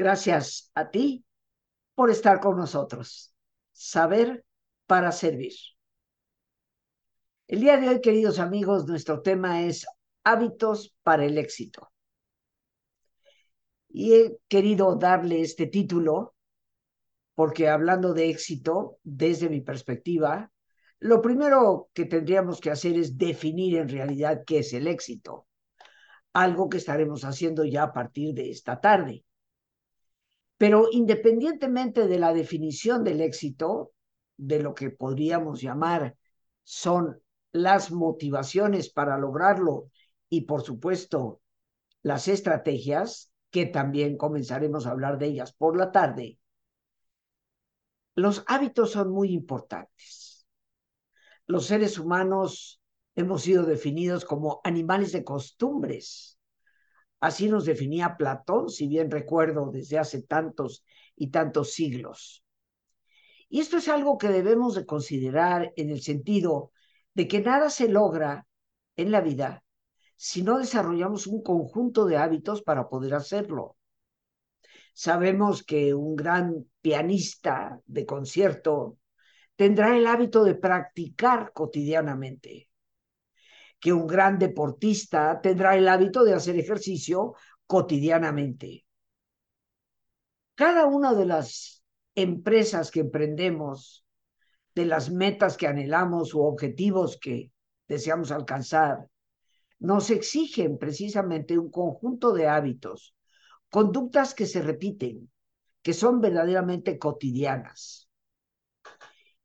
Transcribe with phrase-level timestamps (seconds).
[0.00, 1.26] Gracias a ti
[1.94, 3.34] por estar con nosotros.
[3.70, 4.46] Saber
[4.86, 5.52] para servir.
[7.46, 9.86] El día de hoy, queridos amigos, nuestro tema es
[10.24, 11.92] hábitos para el éxito.
[13.90, 16.34] Y he querido darle este título
[17.34, 20.50] porque hablando de éxito, desde mi perspectiva,
[20.98, 25.46] lo primero que tendríamos que hacer es definir en realidad qué es el éxito,
[26.32, 29.26] algo que estaremos haciendo ya a partir de esta tarde.
[30.60, 33.94] Pero independientemente de la definición del éxito,
[34.36, 36.18] de lo que podríamos llamar
[36.64, 39.90] son las motivaciones para lograrlo
[40.28, 41.40] y por supuesto
[42.02, 46.38] las estrategias, que también comenzaremos a hablar de ellas por la tarde,
[48.14, 50.46] los hábitos son muy importantes.
[51.46, 52.82] Los seres humanos
[53.14, 56.38] hemos sido definidos como animales de costumbres.
[57.20, 60.84] Así nos definía Platón, si bien recuerdo, desde hace tantos
[61.16, 62.42] y tantos siglos.
[63.48, 66.72] Y esto es algo que debemos de considerar en el sentido
[67.14, 68.46] de que nada se logra
[68.96, 69.64] en la vida
[70.16, 73.76] si no desarrollamos un conjunto de hábitos para poder hacerlo.
[74.92, 78.98] Sabemos que un gran pianista de concierto
[79.56, 82.69] tendrá el hábito de practicar cotidianamente,
[83.80, 87.34] que un gran deportista tendrá el hábito de hacer ejercicio
[87.66, 88.84] cotidianamente.
[90.54, 91.82] Cada una de las
[92.14, 94.04] empresas que emprendemos,
[94.74, 97.50] de las metas que anhelamos o objetivos que
[97.88, 99.08] deseamos alcanzar,
[99.78, 103.14] nos exigen precisamente un conjunto de hábitos
[103.70, 105.30] conductas que se repiten,
[105.82, 108.08] que son verdaderamente cotidianas.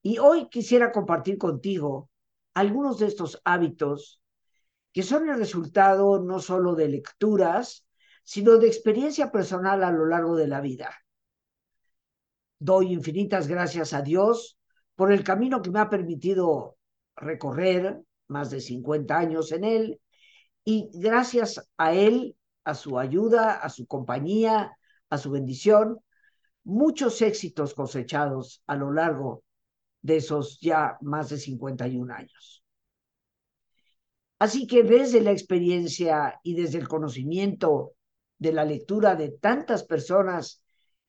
[0.01, 2.09] Y hoy quisiera compartir contigo
[2.53, 4.22] algunos de estos hábitos
[4.95, 7.85] que son el resultado no solo de lecturas,
[8.23, 10.89] sino de experiencia personal a lo largo de la vida.
[12.59, 14.57] Doy infinitas gracias a Dios
[14.95, 16.78] por el camino que me ha permitido
[17.17, 20.01] recorrer, más de 50 años en él,
[20.63, 24.77] y gracias a Él a su ayuda, a su compañía,
[25.09, 26.00] a su bendición,
[26.63, 29.44] muchos éxitos cosechados a lo largo
[30.01, 32.65] de esos ya más de 51 años.
[34.45, 37.95] Así que desde la experiencia y desde el conocimiento
[38.38, 40.61] de la lectura de tantas personas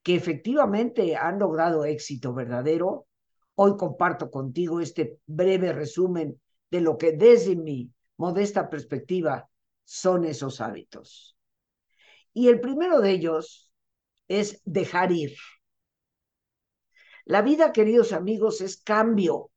[0.02, 3.08] que efectivamente han logrado éxito verdadero,
[3.54, 9.50] hoy comparto contigo este breve resumen de lo que desde mi modesta perspectiva
[9.84, 11.36] son esos hábitos.
[12.32, 13.70] Y el primero de ellos
[14.28, 15.36] es dejar ir.
[17.26, 19.50] La vida, queridos amigos, es cambio.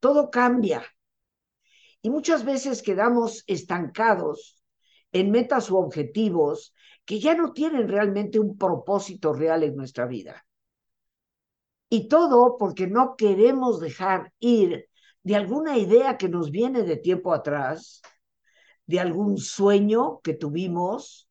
[0.00, 0.82] Todo cambia.
[2.02, 4.60] Y muchas veces quedamos estancados
[5.12, 6.74] en metas u objetivos
[7.04, 10.44] que ya no tienen realmente un propósito real en nuestra vida.
[11.88, 14.88] Y todo porque no queremos dejar ir
[15.22, 18.02] de alguna idea que nos viene de tiempo atrás,
[18.86, 21.28] de algún sueño que tuvimos,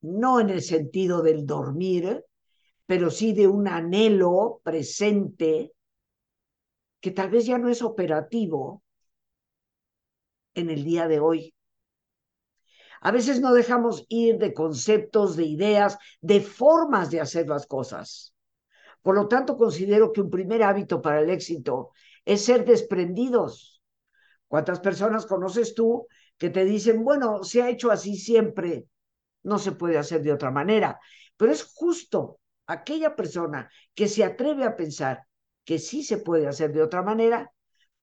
[0.00, 2.24] no en el sentido del dormir,
[2.86, 5.72] pero sí de un anhelo presente
[7.00, 8.83] que tal vez ya no es operativo
[10.54, 11.54] en el día de hoy.
[13.00, 18.34] A veces no dejamos ir de conceptos, de ideas, de formas de hacer las cosas.
[19.02, 21.90] Por lo tanto, considero que un primer hábito para el éxito
[22.24, 23.82] es ser desprendidos.
[24.48, 26.06] ¿Cuántas personas conoces tú
[26.38, 28.86] que te dicen, bueno, se ha hecho así siempre?
[29.44, 30.98] no se puede hacer de otra manera.
[31.36, 35.26] Pero es justo aquella persona que se atreve a pensar
[35.64, 37.52] que sí se puede hacer de otra manera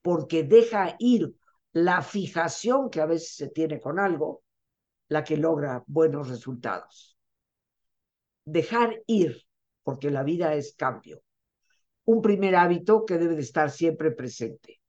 [0.01, 1.35] porque deja ir
[1.73, 4.43] la fijación que a veces se tiene con algo,
[5.07, 7.17] la que logra buenos resultados.
[8.45, 9.45] Dejar ir,
[9.83, 11.21] porque la vida es cambio.
[12.05, 14.81] Un primer hábito que debe de estar siempre presente.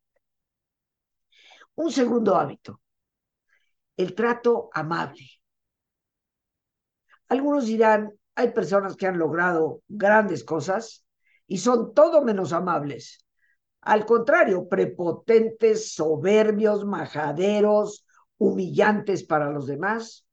[1.75, 2.81] Un segundo hábito,
[3.97, 5.27] el trato amable.
[7.29, 11.07] Algunos dirán, hay personas que han logrado grandes cosas
[11.47, 13.25] y son todo menos amables.
[13.83, 18.07] Al contrario, prepotentes, soberbios, majaderos,
[18.39, 20.27] humillantes para los demás.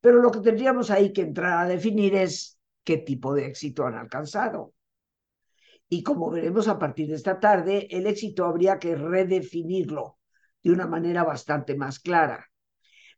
[0.00, 3.94] Pero lo que tendríamos ahí que entrar a definir es qué tipo de éxito han
[3.94, 4.72] alcanzado.
[5.88, 10.18] Y como veremos a partir de esta tarde, el éxito habría que redefinirlo
[10.62, 12.46] de una manera bastante más clara.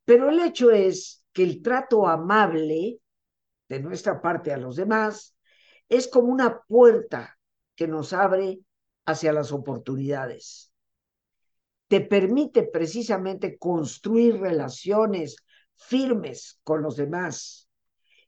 [0.04, 3.00] Pero el hecho es que el trato amable
[3.68, 5.36] de nuestra parte a los demás,
[5.88, 7.38] es como una puerta
[7.74, 8.60] que nos abre
[9.08, 10.70] hacia las oportunidades.
[11.88, 15.36] Te permite precisamente construir relaciones
[15.76, 17.66] firmes con los demás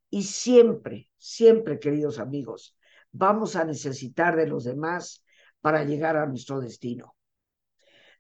[0.09, 2.77] Y siempre, siempre, queridos amigos,
[3.13, 5.23] vamos a necesitar de los demás
[5.61, 7.15] para llegar a nuestro destino.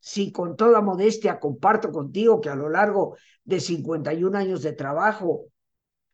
[0.01, 5.47] Si con toda modestia comparto contigo que a lo largo de 51 años de trabajo,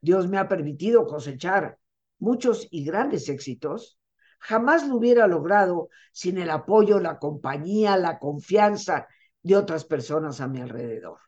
[0.01, 1.79] Dios me ha permitido cosechar
[2.19, 3.99] muchos y grandes éxitos,
[4.39, 9.07] jamás lo hubiera logrado sin el apoyo, la compañía, la confianza
[9.43, 11.21] de otras personas a mi alrededor.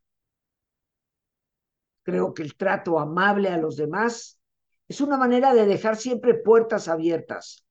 [2.02, 4.40] Creo que el trato amable a los demás
[4.88, 7.66] es una manera de dejar siempre puertas abiertas,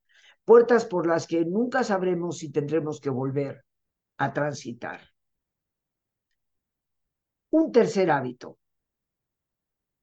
[0.45, 3.65] puertas por las que nunca sabremos si tendremos que volver
[4.17, 5.01] a transitar.
[7.49, 8.57] Un tercer hábito.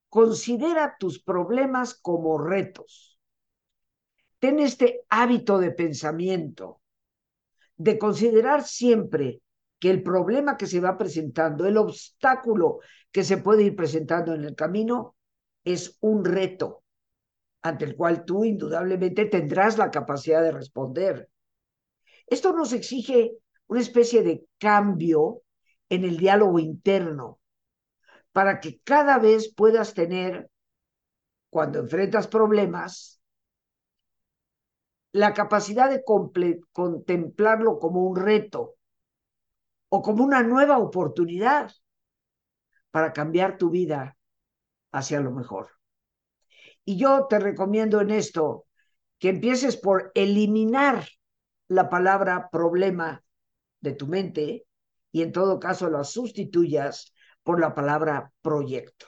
[0.08, 3.13] Considera tus problemas como retos.
[4.44, 6.82] Ten este hábito de pensamiento,
[7.78, 9.40] de considerar siempre
[9.78, 12.80] que el problema que se va presentando, el obstáculo
[13.10, 15.16] que se puede ir presentando en el camino,
[15.64, 16.84] es un reto
[17.62, 21.30] ante el cual tú indudablemente tendrás la capacidad de responder.
[22.26, 23.38] Esto nos exige
[23.68, 25.40] una especie de cambio
[25.88, 27.40] en el diálogo interno
[28.30, 30.50] para que cada vez puedas tener,
[31.48, 33.13] cuando enfrentas problemas,
[35.14, 36.02] la capacidad de
[36.72, 38.74] contemplarlo como un reto
[39.88, 41.70] o como una nueva oportunidad
[42.90, 44.18] para cambiar tu vida
[44.90, 45.70] hacia lo mejor.
[46.84, 48.66] Y yo te recomiendo en esto
[49.20, 51.06] que empieces por eliminar
[51.68, 53.22] la palabra problema
[53.80, 54.66] de tu mente
[55.12, 57.14] y en todo caso la sustituyas
[57.44, 59.06] por la palabra proyecto.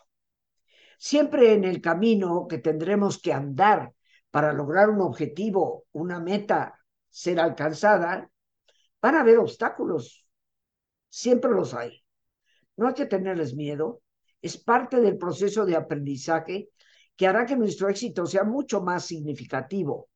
[0.99, 3.93] Siempre en el camino que tendremos que andar
[4.37, 6.79] para lograr un objetivo, una meta
[7.09, 8.31] ser alcanzada,
[9.00, 10.29] van a haber obstáculos,
[11.09, 12.05] Siempre los hay.
[12.77, 14.03] No hay que tenerles miedo.
[14.43, 16.69] Es parte del proceso de aprendizaje
[17.17, 20.11] que hará que nuestro éxito sea mucho más significativo.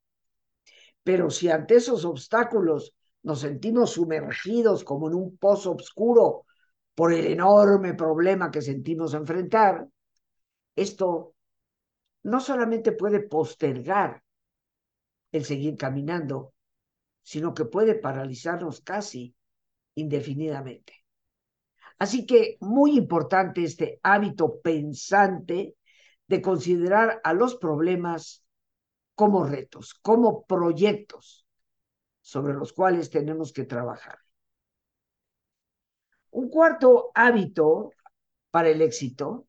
[1.03, 6.45] Pero si ante esos obstáculos nos sentimos sumergidos como en un pozo oscuro
[6.95, 9.89] por el enorme problema que sentimos enfrentar,
[10.77, 11.37] esto
[12.23, 14.23] no solamente puede postergar
[15.33, 16.53] el seguir caminando,
[17.23, 19.35] sino que puede paralizarnos casi
[19.95, 20.95] indefinidamente.
[21.99, 25.77] Así que muy importante este hábito pensante
[26.27, 28.45] de considerar a los problemas
[29.15, 31.47] como retos, como proyectos
[32.23, 34.19] sobre los cuales tenemos que trabajar.
[36.31, 37.91] Un cuarto hábito
[38.51, 39.47] para el éxito,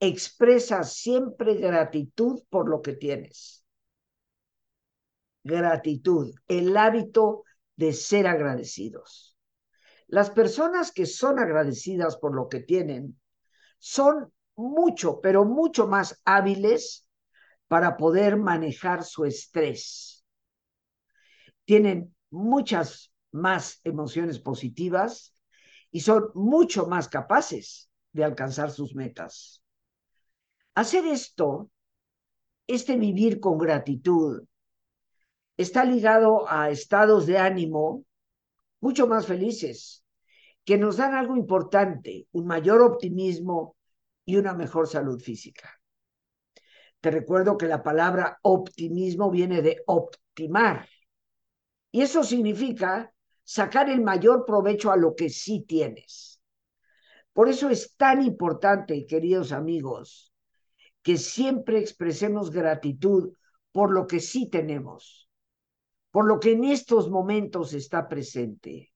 [0.00, 3.64] expresa siempre gratitud por lo que tienes.
[5.44, 7.44] Gratitud, el hábito
[7.76, 9.36] de ser agradecidos.
[10.06, 13.20] Las personas que son agradecidas por lo que tienen
[13.78, 17.06] son mucho, pero mucho más hábiles
[17.68, 20.24] para poder manejar su estrés.
[21.64, 25.34] Tienen muchas más emociones positivas
[25.90, 29.62] y son mucho más capaces de alcanzar sus metas.
[30.78, 31.72] Hacer esto,
[32.68, 34.44] este vivir con gratitud,
[35.56, 38.04] está ligado a estados de ánimo
[38.78, 40.04] mucho más felices,
[40.64, 43.74] que nos dan algo importante, un mayor optimismo
[44.24, 45.68] y una mejor salud física.
[47.00, 50.88] Te recuerdo que la palabra optimismo viene de optimar.
[51.90, 56.40] Y eso significa sacar el mayor provecho a lo que sí tienes.
[57.32, 60.27] Por eso es tan importante, queridos amigos,
[61.02, 63.32] que siempre expresemos gratitud
[63.72, 65.28] por lo que sí tenemos
[66.10, 68.92] por lo que en estos momentos está presente.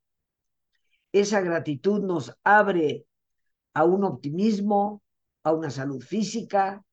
[1.13, 3.07] Esa gratitud nos abre
[3.75, 5.03] a un optimismo,
[5.43, 6.85] a una salud física,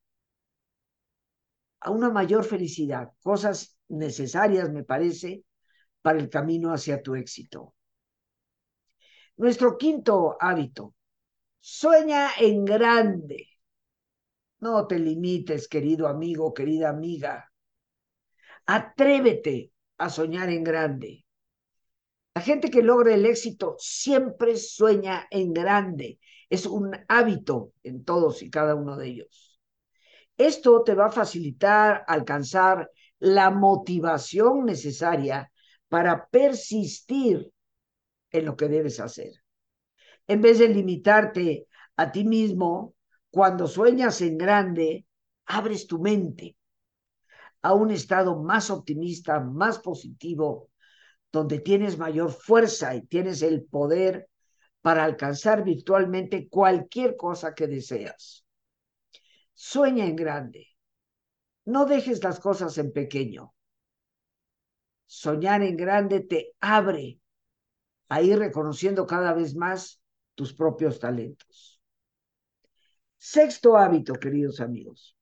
[1.80, 5.44] a una mayor felicidad, cosas necesarias, me parece,
[6.02, 7.74] para el camino hacia tu éxito.
[9.36, 10.94] Nuestro quinto hábito,
[11.58, 13.48] sueña en grande.
[14.60, 17.50] No te limites, querido amigo, querida amiga.
[18.66, 21.24] Atrévete a soñar en grande.
[22.34, 26.18] La gente que logra el éxito siempre sueña en grande.
[26.48, 29.60] Es un hábito en todos y cada uno de ellos.
[30.36, 35.50] Esto te va a facilitar alcanzar la motivación necesaria
[35.88, 37.50] para persistir
[38.30, 39.32] en lo que debes hacer.
[40.26, 42.94] En vez de limitarte a ti mismo,
[43.30, 45.06] cuando sueñas en grande,
[45.46, 46.56] abres tu mente
[47.62, 50.70] a un estado más optimista, más positivo,
[51.32, 54.28] donde tienes mayor fuerza y tienes el poder
[54.80, 58.44] para alcanzar virtualmente cualquier cosa que deseas.
[59.54, 60.66] Sueña en grande,
[61.64, 63.54] No dejes las cosas en pequeño.
[65.06, 67.20] Soñar en grande te abre
[68.08, 70.00] a ir reconociendo cada vez más
[70.34, 71.69] tus propios talentos.
[73.22, 75.14] Sexto hábito, queridos amigos.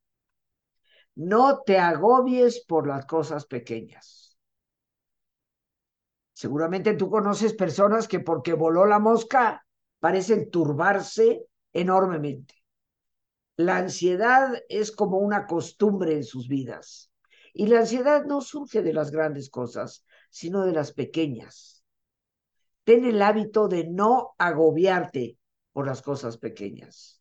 [1.16, 4.38] No te agobies por las cosas pequeñas.
[6.32, 9.66] Seguramente tú conoces personas que porque voló la mosca
[9.98, 12.54] parecen turbarse enormemente.
[13.56, 17.10] La ansiedad es como una costumbre en sus vidas.
[17.52, 21.82] Y la ansiedad no surge de las grandes cosas, sino de las pequeñas.
[22.84, 25.36] Ten el hábito de no agobiarte
[25.72, 27.17] por las cosas pequeñas.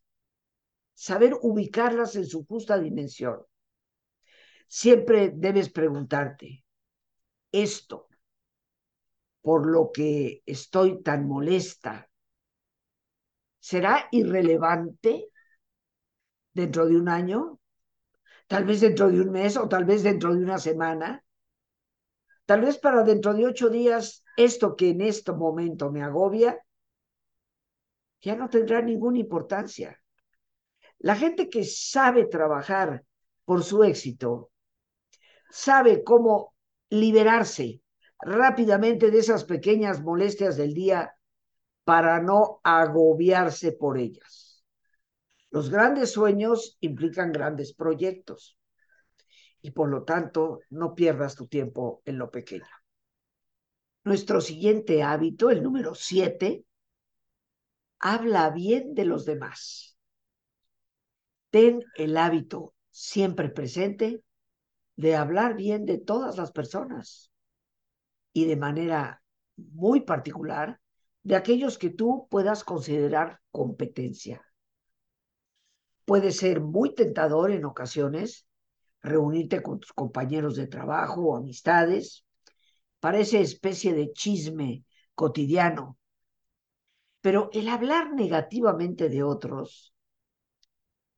[1.00, 3.46] Saber ubicarlas en su justa dimensión.
[4.66, 6.64] Siempre debes preguntarte,
[7.52, 8.08] esto
[9.40, 12.10] por lo que estoy tan molesta,
[13.60, 15.30] ¿será irrelevante
[16.52, 17.60] dentro de un año,
[18.48, 21.24] tal vez dentro de un mes o tal vez dentro de una semana.
[22.44, 26.60] Tal vez para dentro de ocho días, esto que en este momento me agobia,
[28.20, 29.96] ya no tendrá ninguna importancia.
[30.98, 33.04] La gente que sabe trabajar
[33.44, 34.50] por su éxito,
[35.50, 36.54] sabe cómo
[36.90, 37.82] liberarse
[38.20, 41.14] rápidamente de esas pequeñas molestias del día
[41.84, 44.64] para no agobiarse por ellas.
[45.50, 48.58] Los grandes sueños implican grandes proyectos
[49.62, 52.66] y por lo tanto no pierdas tu tiempo en lo pequeño.
[54.04, 56.64] Nuestro siguiente hábito, el número siete,
[57.98, 59.97] habla bien de los demás.
[61.50, 64.22] Ten el hábito siempre presente
[64.96, 67.30] de hablar bien de todas las personas
[68.32, 69.22] y de manera
[69.56, 70.80] muy particular
[71.22, 74.44] de aquellos que tú puedas considerar competencia.
[76.04, 78.46] Puede ser muy tentador en ocasiones
[79.02, 82.24] reunirte con tus compañeros de trabajo o amistades
[83.00, 85.98] para esa especie de chisme cotidiano.
[87.20, 89.94] Pero el hablar negativamente de otros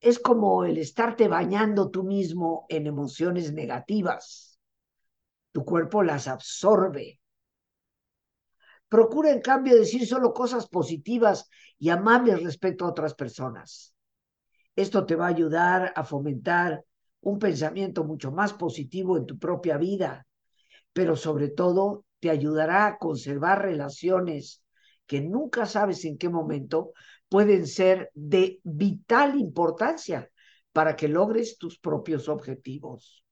[0.00, 4.58] es como el estarte bañando tú mismo en emociones negativas.
[5.52, 7.20] Tu cuerpo las absorbe.
[8.88, 13.94] Procura en cambio decir solo cosas positivas y amables respecto a otras personas.
[14.74, 16.84] Esto te va a ayudar a fomentar
[17.20, 20.26] un pensamiento mucho más positivo en tu propia vida,
[20.92, 24.62] pero sobre todo te ayudará a conservar relaciones
[25.06, 26.92] que nunca sabes en qué momento
[27.30, 30.30] pueden ser de vital importancia
[30.72, 33.24] para que logres tus propios objetivos.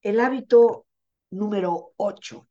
[0.00, 0.86] El hábito
[1.30, 2.46] número 8.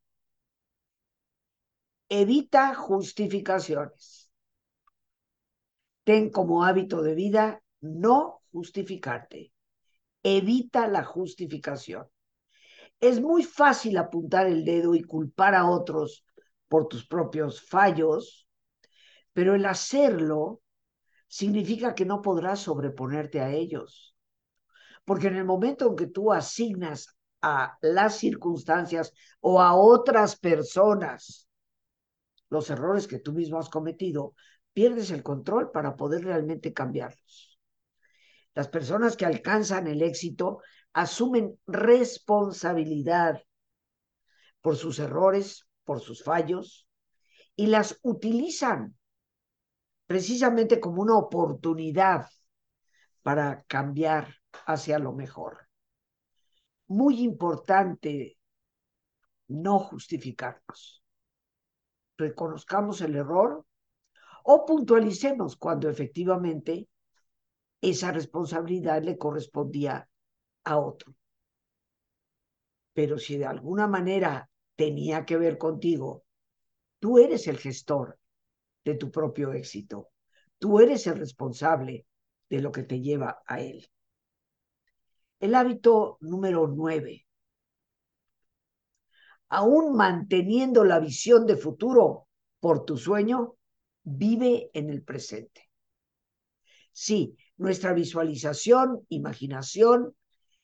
[2.10, 4.24] Evita justificaciones
[6.04, 9.52] ten como hábito de vida no justificarte.
[10.22, 12.08] Evita la justificación.
[13.00, 16.26] Es muy fácil apuntar el dedo y culpar a otros
[16.68, 18.48] por tus propios fallos,
[19.34, 20.62] pero el hacerlo
[21.28, 24.16] significa que no podrás sobreponerte a ellos.
[25.06, 27.08] Porque en el momento en que tú asignas
[27.42, 31.50] a las circunstancias o a otras personas
[32.54, 34.36] los errores que tú mismo has cometido,
[34.74, 37.60] pierdes el control para poder realmente cambiarlos.
[38.54, 40.60] Las personas que alcanzan el éxito
[40.94, 43.42] asumen responsabilidad
[44.62, 46.88] por sus errores, por sus fallos,
[47.56, 48.96] y las utilizan
[50.08, 52.28] precisamente como una oportunidad
[53.22, 55.68] para cambiar hacia lo mejor.
[56.88, 58.38] Muy importante
[59.48, 61.04] no justificarnos.
[62.18, 63.66] Reconozcamos el error
[64.44, 66.88] o puntualicemos cuando efectivamente
[67.82, 70.08] esa responsabilidad le correspondía
[70.64, 71.16] a otro.
[72.94, 76.24] Pero si de alguna manera tenía que ver contigo,
[77.00, 78.20] tú eres el gestor
[78.84, 80.10] de tu propio éxito.
[80.60, 82.06] Tú eres el responsable
[82.50, 83.88] de lo que te lleva a él.
[85.40, 87.26] El hábito número nueve.
[89.50, 92.28] Aún manteniendo la visión de futuro
[92.60, 93.56] por tu sueño,
[94.04, 95.70] vive en el presente.
[96.92, 100.16] Sí, nuestra visualización, imaginación,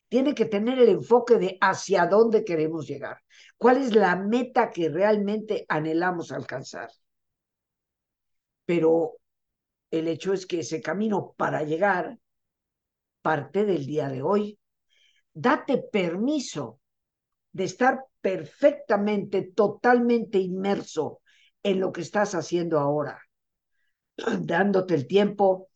[0.07, 3.21] tiene que tener el enfoque de hacia dónde queremos llegar,
[3.57, 6.89] cuál es la meta que realmente anhelamos alcanzar.
[8.69, 9.17] Pero
[9.89, 12.19] el hecho es que ese camino para llegar
[13.23, 14.59] parte del día de hoy.
[15.33, 16.79] Date permiso
[17.51, 21.21] de estar perfectamente, totalmente inmerso
[21.63, 23.19] en lo que estás haciendo ahora
[24.39, 25.69] dándote el tiempo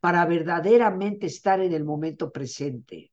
[0.00, 3.12] para verdaderamente estar en el momento presente.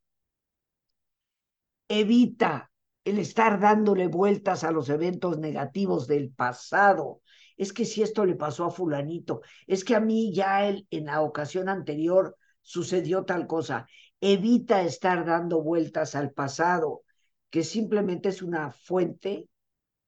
[1.90, 2.72] Evita
[3.04, 7.20] el estar dándole vueltas a los eventos negativos del pasado.
[7.58, 11.22] Es que si esto le pasó a fulanito, es que a mí ya en la
[11.22, 13.88] ocasión anterior sucedió tal cosa.
[14.20, 17.04] Evita estar dando vueltas al pasado,
[17.50, 19.50] que simplemente es una fuente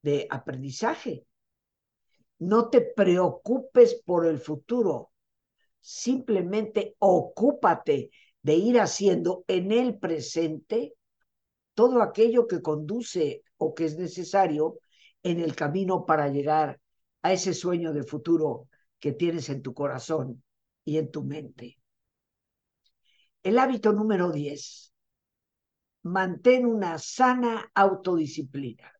[0.02, 1.26] de aprendizaje.
[2.38, 5.12] No te preocupes por el futuro,
[5.80, 8.10] simplemente ocúpate
[8.42, 10.94] de ir haciendo en el presente
[11.74, 14.78] todo aquello que conduce o que es necesario
[15.22, 16.80] en el camino para llegar
[17.22, 20.42] a ese sueño de futuro que tienes en tu corazón
[20.84, 21.78] y en tu mente.
[23.42, 24.92] El hábito número 10.
[26.02, 28.92] Mantén una sana autodisciplina.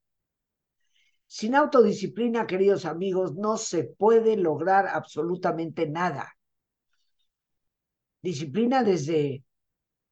[1.26, 6.34] Sin autodisciplina, queridos amigos, no se puede lograr absolutamente nada.
[8.22, 9.44] Disciplina desde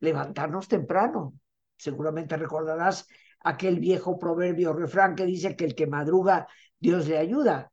[0.01, 1.35] levantarnos temprano.
[1.77, 3.07] Seguramente recordarás
[3.41, 6.47] aquel viejo proverbio refrán que dice que el que madruga,
[6.79, 7.73] Dios le ayuda.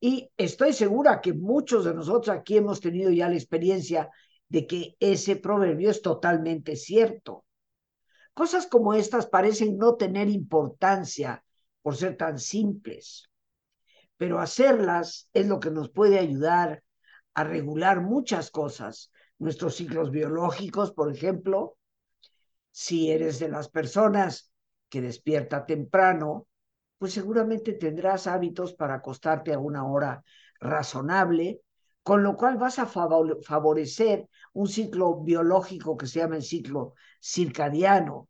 [0.00, 4.10] Y estoy segura que muchos de nosotros aquí hemos tenido ya la experiencia
[4.48, 7.44] de que ese proverbio es totalmente cierto.
[8.32, 11.44] Cosas como estas parecen no tener importancia
[11.82, 13.28] por ser tan simples,
[14.16, 16.82] pero hacerlas es lo que nos puede ayudar
[17.34, 21.76] a regular muchas cosas, nuestros ciclos biológicos, por ejemplo,
[22.70, 24.50] si eres de las personas
[24.88, 26.47] que despierta temprano,
[26.98, 30.22] pues seguramente tendrás hábitos para acostarte a una hora
[30.60, 31.62] razonable,
[32.02, 38.28] con lo cual vas a favorecer un ciclo biológico que se llama el ciclo circadiano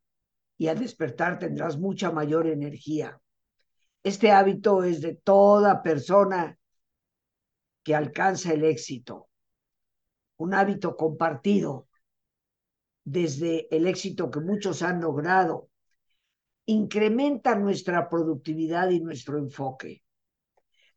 [0.58, 3.18] y al despertar tendrás mucha mayor energía.
[4.02, 6.58] Este hábito es de toda persona
[7.82, 9.28] que alcanza el éxito,
[10.36, 11.88] un hábito compartido
[13.04, 15.70] desde el éxito que muchos han logrado,
[16.68, 20.02] incrementa nuestra productividad y nuestro enfoque.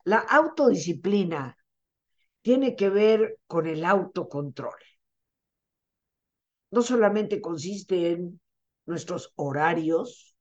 [0.04, 1.58] La autodisciplina
[2.42, 4.76] tiene que ver con el autocontrol.
[6.72, 8.42] No solamente consiste en
[8.86, 10.36] nuestros horarios,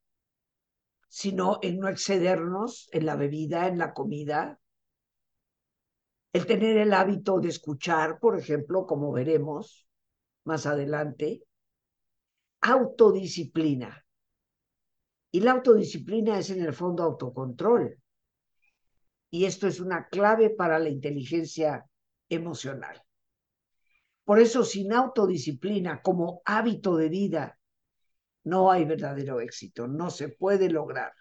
[1.09, 4.59] sino en no excedernos en la bebida, en la comida,
[6.33, 9.87] el tener el hábito de escuchar, por ejemplo, como veremos
[10.43, 11.45] más adelante,
[12.63, 14.05] autodisciplina.
[15.33, 17.97] Y la autodisciplina es en el fondo autocontrol.
[19.31, 21.87] Y esto es una clave para la inteligencia
[22.29, 23.01] emocional.
[24.25, 27.59] Por eso, sin autodisciplina como hábito de vida,
[28.45, 31.13] no hay verdadero éxito, no se puede lograr.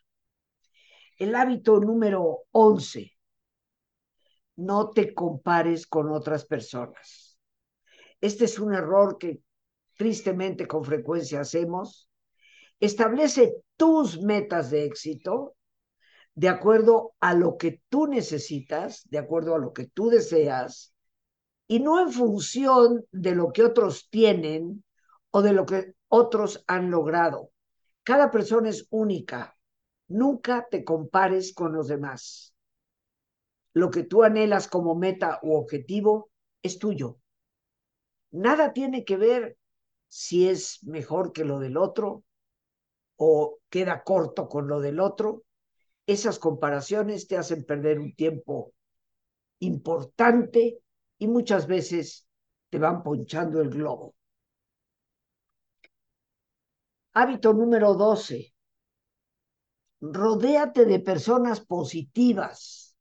[1.17, 3.11] El hábito número 11,
[4.55, 7.37] no te compares con otras personas.
[8.21, 9.41] Este es un error que
[9.95, 12.08] tristemente con frecuencia hacemos,
[12.79, 15.55] establece tus metas de éxito
[16.35, 20.93] de acuerdo a lo que tú necesitas, de acuerdo a lo que tú deseas,
[21.67, 24.83] y no en función de lo que otros tienen
[25.31, 27.51] o de lo que otros han logrado.
[28.03, 29.55] Cada persona es única.
[30.07, 32.55] Nunca te compares con los demás.
[33.73, 36.31] Lo que tú anhelas como meta u objetivo
[36.63, 37.19] es tuyo.
[38.31, 39.57] Nada tiene que ver
[40.07, 42.23] si es mejor que lo del otro
[43.21, 45.43] o queda corto con lo del otro,
[46.07, 48.73] esas comparaciones te hacen perder un tiempo
[49.59, 50.79] importante
[51.17, 52.25] y muchas veces
[52.69, 54.15] te van ponchando el globo.
[57.13, 58.53] Hábito número 12.
[59.99, 62.95] Rodéate de personas positivas.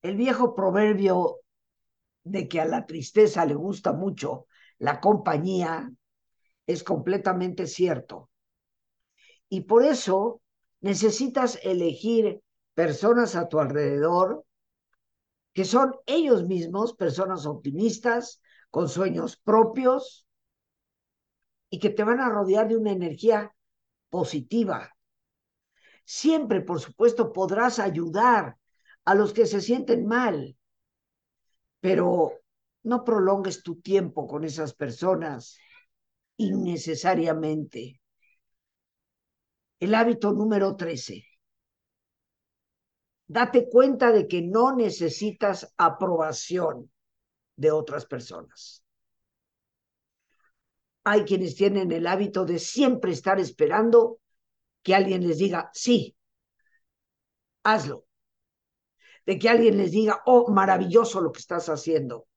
[0.00, 1.40] El viejo proverbio
[2.24, 4.46] de que a la tristeza le gusta mucho
[4.78, 5.92] la compañía
[6.66, 8.30] es completamente cierto.
[9.48, 10.40] Y por eso
[10.80, 12.40] necesitas elegir
[12.74, 14.44] personas a tu alrededor
[15.52, 20.26] que son ellos mismos personas optimistas, con sueños propios
[21.70, 23.54] y que te van a rodear de una energía
[24.10, 24.94] positiva.
[26.04, 28.56] Siempre, por supuesto, podrás ayudar
[29.04, 30.56] a los que se sienten mal,
[31.80, 32.32] pero
[32.82, 35.58] no prolongues tu tiempo con esas personas
[36.36, 38.00] innecesariamente.
[39.80, 41.24] El hábito número 13.
[43.26, 46.90] Date cuenta de que no necesitas aprobación
[47.56, 48.84] de otras personas.
[51.04, 54.20] Hay quienes tienen el hábito de siempre estar esperando
[54.82, 56.16] que alguien les diga, sí,
[57.62, 58.06] hazlo.
[59.26, 62.28] De que alguien les diga, oh, maravilloso lo que estás haciendo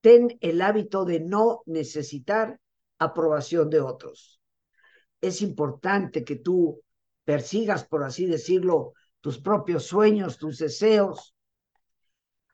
[0.00, 2.60] ten el hábito de no necesitar
[2.98, 4.37] aprobación de otros.
[5.20, 6.82] Es importante que tú
[7.24, 11.34] persigas, por así decirlo, tus propios sueños, tus deseos,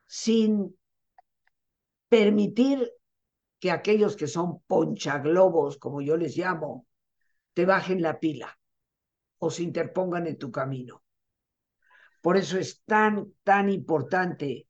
[0.05, 0.75] sin
[2.09, 2.91] permitir
[3.59, 6.87] que aquellos que son ponchaglobos, como yo les llamo,
[7.53, 8.57] te bajen la pila
[9.39, 11.03] o se interpongan en tu camino.
[12.21, 14.67] Por eso es tan, tan importante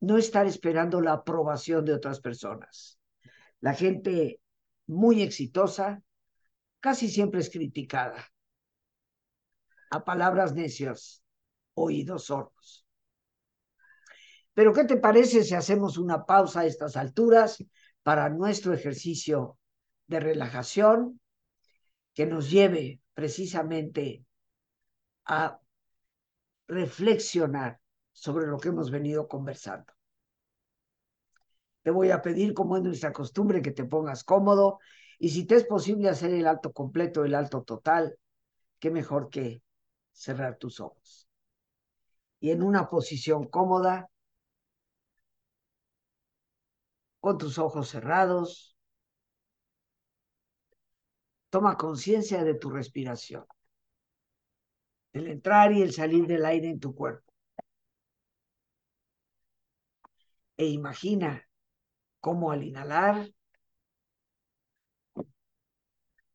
[0.00, 2.98] no estar esperando la aprobación de otras personas.
[3.60, 4.40] La gente
[4.86, 6.02] muy exitosa
[6.80, 8.26] casi siempre es criticada.
[9.90, 11.22] A palabras necias,
[11.74, 12.86] oídos sordos.
[14.54, 17.64] Pero ¿qué te parece si hacemos una pausa a estas alturas
[18.02, 19.58] para nuestro ejercicio
[20.06, 21.20] de relajación
[22.14, 24.24] que nos lleve precisamente
[25.24, 25.60] a
[26.66, 27.80] reflexionar
[28.12, 29.92] sobre lo que hemos venido conversando.
[31.82, 34.78] Te voy a pedir, como es nuestra costumbre, que te pongas cómodo
[35.22, 38.18] y si te es posible hacer el alto completo, el alto total,
[38.78, 39.62] qué mejor que
[40.12, 41.28] cerrar tus ojos.
[42.40, 44.08] Y en una posición cómoda,
[47.20, 48.78] con tus ojos cerrados,
[51.50, 53.44] toma conciencia de tu respiración,
[55.12, 57.30] el entrar y el salir del aire en tu cuerpo.
[60.56, 61.46] E imagina
[62.20, 63.28] cómo al inhalar,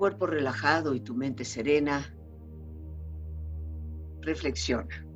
[0.00, 2.16] Cuerpo relajado y tu mente serena,
[4.22, 5.06] reflexiona.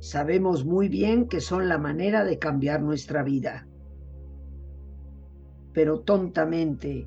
[0.00, 3.68] Sabemos muy bien que son la manera de cambiar nuestra vida,
[5.72, 7.06] pero tontamente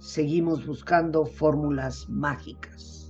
[0.00, 3.03] seguimos buscando fórmulas mágicas.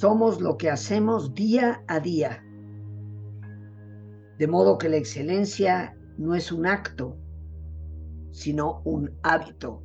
[0.00, 2.42] Somos lo que hacemos día a día.
[4.38, 7.18] De modo que la excelencia no es un acto,
[8.30, 9.82] sino un hábito.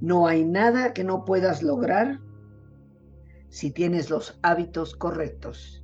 [0.00, 2.20] No hay nada que no puedas lograr
[3.48, 5.83] si tienes los hábitos correctos.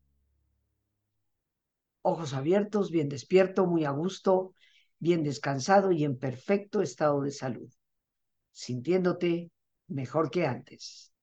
[2.01, 4.53] ojos abiertos, bien despierto, muy a gusto,
[4.99, 7.69] bien descansado y en perfecto estado de salud,
[8.51, 9.51] sintiéndote
[9.87, 11.13] mejor que antes.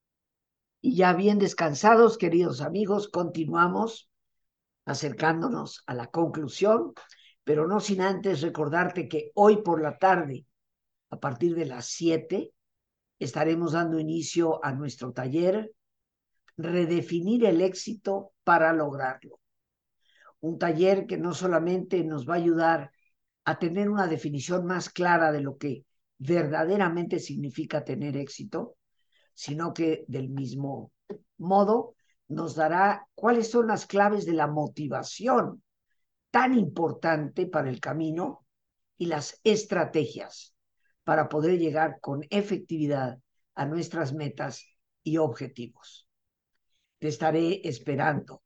[0.80, 4.08] Y ya bien descansados, queridos amigos, continuamos
[4.84, 6.94] acercándonos a la conclusión,
[7.44, 10.46] pero no sin antes recordarte que hoy por la tarde,
[11.10, 12.52] a partir de las 7,
[13.18, 15.72] estaremos dando inicio a nuestro taller,
[16.58, 19.38] Redefinir el éxito para lograrlo
[20.40, 22.92] un taller que no solamente nos va a ayudar
[23.44, 25.84] a tener una definición más clara de lo que
[26.18, 28.76] verdaderamente significa tener éxito,
[29.34, 30.92] sino que del mismo
[31.38, 31.94] modo
[32.28, 35.62] nos dará cuáles son las claves de la motivación
[36.30, 38.44] tan importante para el camino
[38.98, 40.54] y las estrategias
[41.04, 43.18] para poder llegar con efectividad
[43.54, 44.62] a nuestras metas
[45.02, 46.06] y objetivos.
[46.98, 48.42] Te estaré esperando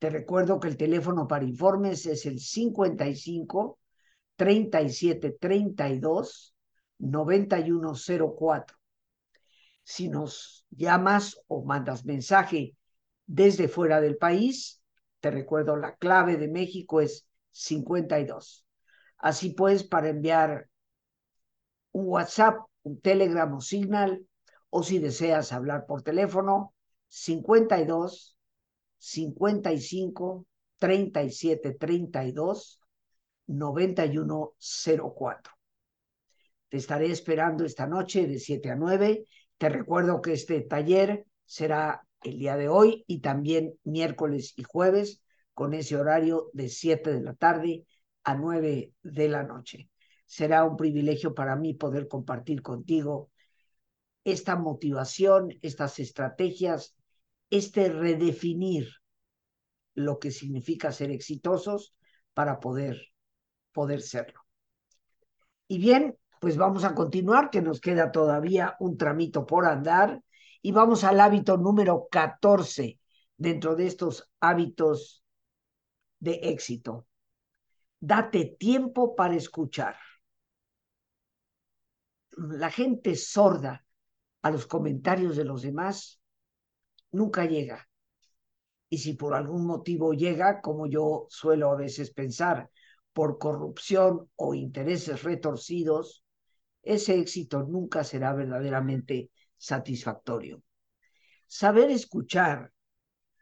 [0.00, 3.78] te recuerdo que el teléfono para informes es el 55
[4.34, 6.56] 37 32
[6.98, 8.78] 9104.
[9.82, 12.74] Si nos llamas o mandas mensaje
[13.26, 14.82] desde fuera del país,
[15.20, 18.64] te recuerdo, la clave de México es 52.
[19.18, 20.70] Así pues, para enviar
[21.92, 24.26] un WhatsApp, un Telegram o Signal,
[24.70, 26.74] o si deseas hablar por teléfono,
[27.08, 28.38] 52
[29.00, 30.46] 55
[30.78, 32.80] 37 32
[33.46, 35.54] 91 04.
[36.68, 39.24] Te estaré esperando esta noche de 7 a 9.
[39.58, 45.22] Te recuerdo que este taller será el día de hoy y también miércoles y jueves
[45.54, 47.86] con ese horario de 7 de la tarde
[48.22, 49.88] a 9 de la noche.
[50.26, 53.30] Será un privilegio para mí poder compartir contigo
[54.24, 56.94] esta motivación, estas estrategias,
[57.50, 58.88] este redefinir
[59.94, 61.94] lo que significa ser exitosos
[62.32, 63.00] para poder,
[63.72, 64.40] poder serlo.
[65.66, 70.22] Y bien, pues vamos a continuar, que nos queda todavía un tramito por andar,
[70.62, 72.98] y vamos al hábito número 14
[73.36, 75.24] dentro de estos hábitos
[76.18, 77.06] de éxito.
[77.98, 79.96] Date tiempo para escuchar.
[82.36, 83.84] La gente sorda
[84.42, 86.19] a los comentarios de los demás
[87.12, 87.88] nunca llega.
[88.88, 92.70] Y si por algún motivo llega, como yo suelo a veces pensar,
[93.12, 96.24] por corrupción o intereses retorcidos,
[96.82, 100.62] ese éxito nunca será verdaderamente satisfactorio.
[101.46, 102.72] Saber escuchar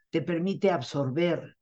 [0.09, 1.57] te permite absorber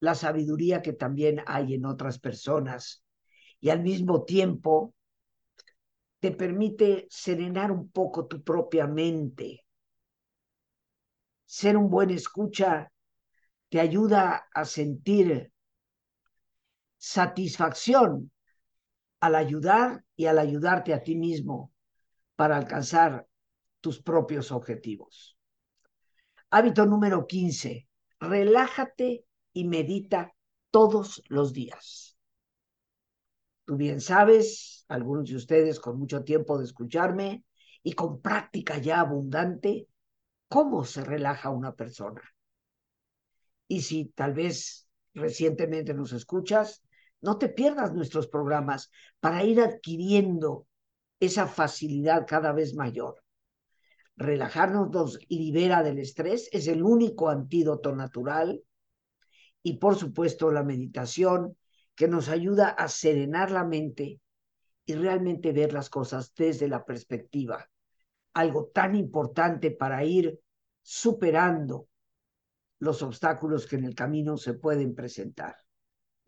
[0.00, 3.04] la sabiduría que también hay en otras personas
[3.60, 4.94] y al mismo tiempo
[6.20, 9.64] te permite serenar un poco tu propia mente.
[11.48, 12.92] Ser un buen escucha
[13.70, 15.50] te ayuda a sentir
[16.98, 18.30] satisfacción
[19.20, 21.72] al ayudar y al ayudarte a ti mismo
[22.36, 23.26] para alcanzar
[23.80, 25.38] tus propios objetivos.
[26.50, 27.88] Hábito número 15.
[28.20, 30.34] Relájate y medita
[30.70, 32.18] todos los días.
[33.64, 37.42] Tú bien sabes, algunos de ustedes con mucho tiempo de escucharme
[37.82, 39.88] y con práctica ya abundante,
[40.48, 42.22] cómo se relaja una persona.
[43.66, 46.82] Y si tal vez recientemente nos escuchas,
[47.20, 50.66] no te pierdas nuestros programas para ir adquiriendo
[51.20, 53.22] esa facilidad cada vez mayor.
[54.16, 58.62] Relajarnos nos libera del estrés, es el único antídoto natural.
[59.62, 61.56] Y por supuesto la meditación
[61.94, 64.20] que nos ayuda a serenar la mente
[64.84, 67.68] y realmente ver las cosas desde la perspectiva.
[68.34, 70.40] Algo tan importante para ir
[70.82, 71.88] superando
[72.78, 75.56] los obstáculos que en el camino se pueden presentar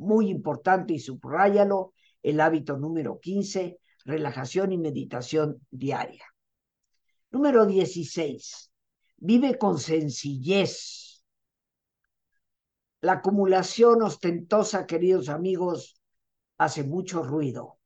[0.01, 6.25] muy importante y subráyalo, el hábito número 15, relajación y meditación diaria.
[7.31, 8.73] Número 16,
[9.19, 11.23] vive con sencillez.
[13.03, 16.01] La acumulación ostentosa, queridos amigos,
[16.57, 17.79] hace mucho ruido.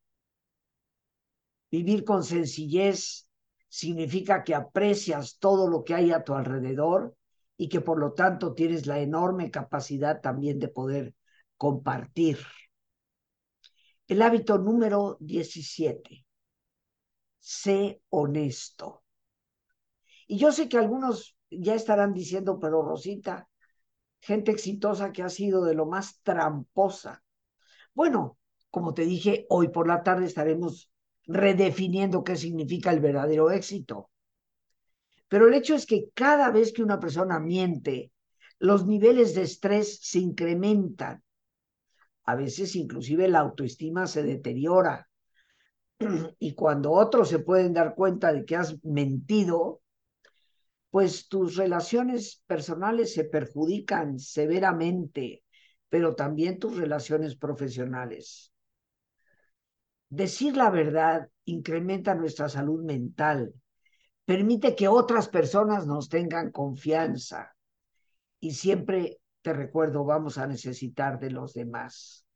[1.70, 3.28] Vivir con sencillez
[3.74, 7.16] significa que aprecias todo lo que hay a tu alrededor
[7.56, 11.12] y que por lo tanto tienes la enorme capacidad también de poder
[11.56, 12.38] compartir.
[14.06, 16.24] El hábito número 17.
[17.40, 19.02] Sé honesto.
[20.28, 23.48] Y yo sé que algunos ya estarán diciendo, pero Rosita,
[24.20, 27.24] gente exitosa que ha sido de lo más tramposa.
[27.92, 28.38] Bueno,
[28.70, 30.92] como te dije, hoy por la tarde estaremos
[31.26, 34.10] redefiniendo qué significa el verdadero éxito.
[35.28, 38.12] Pero el hecho es que cada vez que una persona miente,
[38.58, 41.24] los niveles de estrés se incrementan
[42.24, 45.08] a veces inclusive la autoestima se deteriora.
[46.38, 49.82] Y cuando otros se pueden dar cuenta de que has mentido,
[50.90, 55.42] pues tus relaciones personales se perjudican severamente,
[55.88, 58.52] pero también tus relaciones profesionales.
[60.14, 63.52] Decir la verdad incrementa nuestra salud mental,
[64.24, 67.52] permite que otras personas nos tengan confianza
[68.38, 72.28] y siempre te recuerdo, vamos a necesitar de los demás.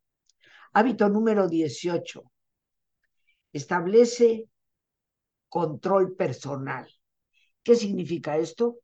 [0.72, 2.24] Hábito número 18.
[3.52, 4.48] Establece
[5.48, 6.88] control personal.
[7.62, 8.80] ¿Qué significa esto?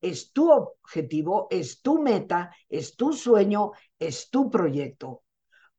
[0.00, 3.70] Es tu objetivo, es tu meta, es tu sueño,
[4.00, 5.23] es tu proyecto.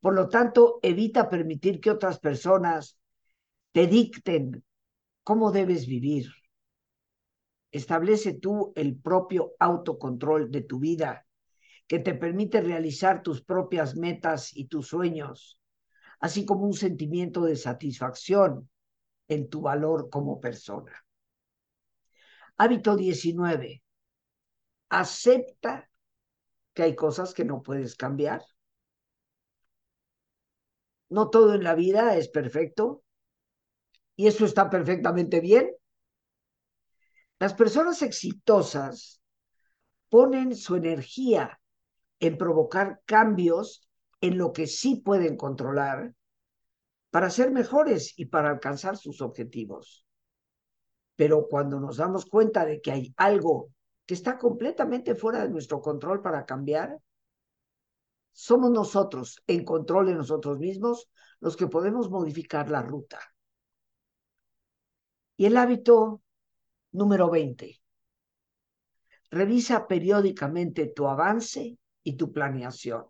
[0.06, 3.00] Por lo tanto, evita permitir que otras personas
[3.72, 4.64] te dicten
[5.24, 6.28] cómo debes vivir.
[7.72, 11.26] Establece tú el propio autocontrol de tu vida
[11.88, 15.60] que te permite realizar tus propias metas y tus sueños,
[16.20, 18.70] así como un sentimiento de satisfacción
[19.28, 21.04] en tu valor como persona.
[22.58, 23.82] Hábito 19.
[24.90, 25.90] Acepta
[26.76, 28.44] que hay cosas que no puedes cambiar.
[31.10, 33.04] No todo en la vida es perfecto
[34.16, 35.72] y eso está perfectamente bien.
[37.40, 39.22] Las personas exitosas
[40.10, 41.60] ponen su energía
[42.20, 43.90] en provocar cambios
[44.22, 46.14] en lo que sí pueden controlar
[47.12, 50.06] para ser mejores y para alcanzar sus objetivos.
[51.16, 53.70] Pero cuando nos damos cuenta de que hay algo
[54.06, 56.98] que está completamente fuera de nuestro control para cambiar,
[58.36, 61.10] somos nosotros, en control de nosotros mismos,
[61.40, 63.18] los que podemos modificar la ruta.
[65.38, 66.22] Y el hábito
[66.92, 67.82] número 20.
[69.32, 73.06] Revisa periódicamente tu avance y tu planeación.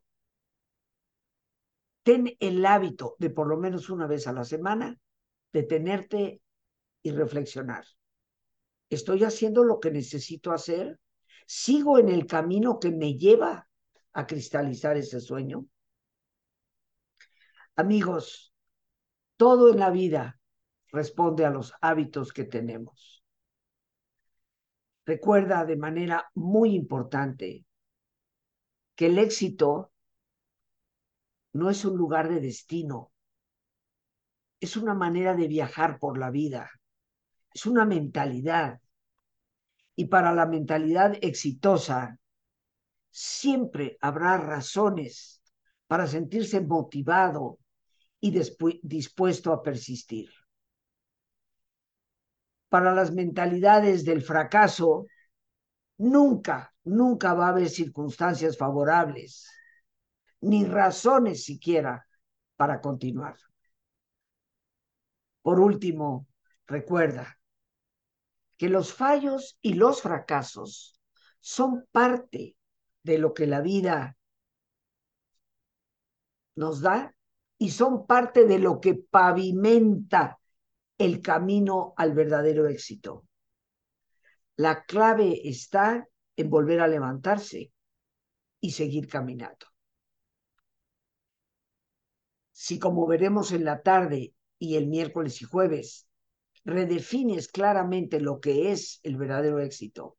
[2.04, 4.96] Ten el hábito de por lo menos una vez a la semana
[5.52, 6.40] detenerte
[7.02, 7.84] y reflexionar.
[8.92, 11.00] ¿Estoy haciendo lo que necesito hacer?
[11.48, 13.68] ¿Sigo en el camino que me lleva
[14.16, 15.66] a cristalizar ese sueño?
[17.76, 18.54] Amigos,
[19.36, 20.40] todo en la vida
[20.92, 23.24] responde a los hábitos que tenemos.
[25.06, 27.66] Recuerda de manera muy importante
[28.96, 29.92] que el éxito
[31.52, 33.12] no es un lugar de destino,
[34.62, 36.72] es una manera de viajar por la vida,
[37.54, 38.80] es una mentalidad.
[39.98, 42.18] Y para la mentalidad exitosa,
[43.18, 45.42] siempre habrá razones
[45.88, 47.60] para sentirse motivado
[48.20, 48.38] y
[48.84, 50.30] dispuesto a persistir.
[52.68, 55.06] Para las mentalidades del fracaso,
[55.98, 59.50] nunca, nunca va a haber circunstancias favorables,
[60.42, 62.06] ni razones siquiera
[62.58, 63.38] para continuar.
[65.42, 66.28] Por último,
[66.68, 67.40] recuerda
[68.58, 71.00] que los fallos y los fracasos
[71.40, 72.58] son parte
[73.06, 74.18] de lo que la vida
[76.56, 77.16] nos da
[77.60, 80.40] y son parte de lo que pavimenta
[80.98, 83.28] el camino al verdadero éxito.
[84.58, 87.72] La clave está en volver a levantarse
[88.60, 89.68] y seguir caminando.
[92.52, 96.08] Si como veremos en la tarde y el miércoles y jueves,
[96.64, 100.18] redefines claramente lo que es el verdadero éxito,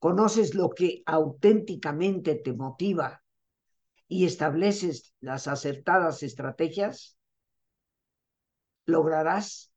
[0.00, 3.22] conoces lo que auténticamente te motiva
[4.08, 7.16] y estableces las acertadas estrategias,
[8.86, 9.72] lograrás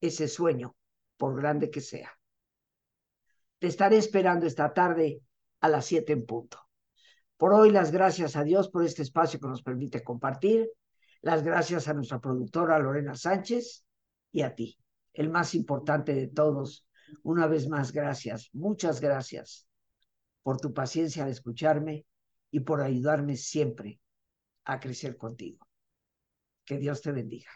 [0.00, 0.74] ese sueño,
[1.18, 2.10] por grande que sea.
[3.58, 5.20] Te estaré esperando esta tarde
[5.60, 6.58] a las 7 en punto.
[7.36, 10.70] Por hoy, las gracias a Dios por este espacio que nos permite compartir.
[11.22, 13.84] Las gracias a nuestra productora Lorena Sánchez
[14.30, 14.78] y a ti,
[15.12, 16.85] el más importante de todos.
[17.22, 19.68] Una vez más, gracias, muchas gracias
[20.42, 22.06] por tu paciencia al escucharme
[22.50, 24.00] y por ayudarme siempre
[24.64, 25.66] a crecer contigo.
[26.64, 27.50] Que Dios te bendiga.